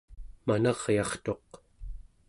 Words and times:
manaryartuq 0.47 1.49